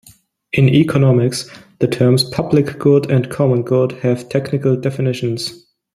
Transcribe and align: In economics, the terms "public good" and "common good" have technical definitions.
In 0.53 0.67
economics, 0.67 1.47
the 1.77 1.87
terms 1.87 2.23
"public 2.23 2.79
good" 2.79 3.11
and 3.11 3.29
"common 3.29 3.61
good" 3.61 3.91
have 4.01 4.29
technical 4.29 4.75
definitions. 4.75 5.67